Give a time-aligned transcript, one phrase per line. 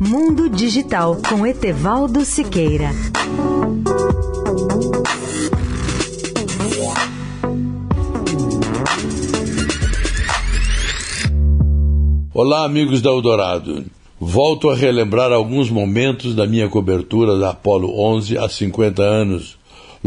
[0.00, 2.90] Mundo Digital com Etevaldo Siqueira.
[12.34, 13.84] Olá, amigos da Eldorado.
[14.18, 19.55] Volto a relembrar alguns momentos da minha cobertura da Apollo 11 há 50 anos,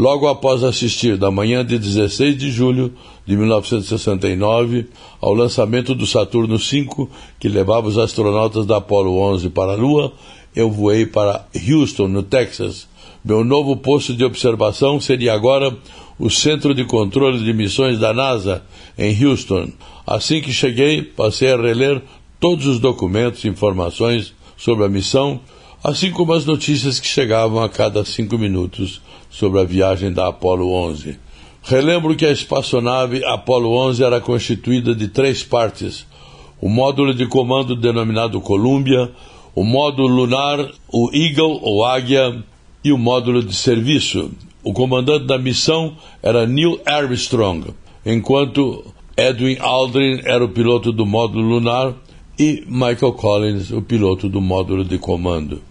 [0.00, 2.94] logo após assistir, na manhã de 16 de julho
[3.26, 4.86] de 1969,
[5.20, 7.06] ao lançamento do Saturno V,
[7.38, 10.14] que levava os astronautas da Apollo 11 para a Lua,
[10.56, 12.88] eu voei para Houston, no Texas.
[13.22, 15.76] Meu novo posto de observação seria agora
[16.18, 18.62] o Centro de Controle de Missões da NASA,
[18.96, 19.70] em Houston.
[20.06, 22.00] Assim que cheguei, passei a reler
[22.40, 25.40] todos os documentos e informações sobre a missão,
[25.82, 30.70] assim como as notícias que chegavam a cada cinco minutos sobre a viagem da Apollo
[30.72, 31.18] 11.
[31.62, 36.06] Relembro que a espaçonave Apollo 11 era constituída de três partes:
[36.60, 39.10] o módulo de comando denominado Columbia,
[39.54, 42.42] o módulo lunar, o Eagle ou Águia,
[42.84, 44.30] e o módulo de serviço.
[44.62, 48.84] O comandante da missão era Neil Armstrong, enquanto
[49.16, 51.94] Edwin Aldrin era o piloto do módulo lunar
[52.38, 55.69] e Michael Collins, o piloto do módulo de comando.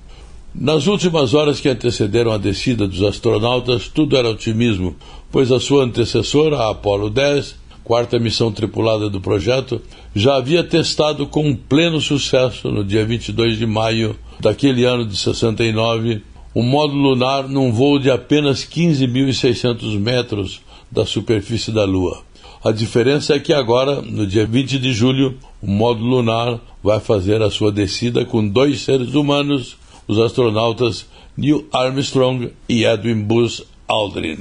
[0.61, 4.93] Nas últimas horas que antecederam a descida dos astronautas, tudo era otimismo,
[5.31, 9.81] pois a sua antecessora, a Apollo 10, quarta missão tripulada do projeto,
[10.13, 16.23] já havia testado com pleno sucesso, no dia 22 de maio daquele ano de 69,
[16.53, 20.59] o módulo lunar num voo de apenas 15.600 metros
[20.91, 22.21] da superfície da Lua.
[22.61, 27.41] A diferença é que agora, no dia 20 de julho, o módulo lunar vai fazer
[27.41, 29.77] a sua descida com dois seres humanos,
[30.09, 31.05] os astronautas
[31.37, 34.39] Neil Armstrong e Edwin Buzz Aldrin.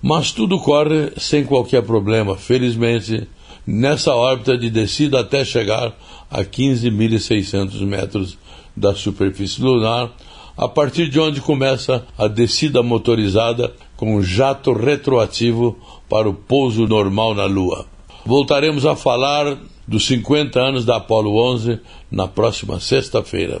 [0.00, 3.28] Mas tudo corre sem qualquer problema, felizmente,
[3.64, 5.94] nessa órbita de descida até chegar
[6.28, 8.38] a 15.600 metros
[8.74, 10.10] da superfície lunar,
[10.56, 16.86] a partir de onde começa a descida motorizada com um jato retroativo para o pouso
[16.86, 17.86] normal na Lua.
[18.24, 21.80] Voltaremos a falar dos 50 anos da Apollo 11
[22.10, 23.60] na próxima sexta-feira.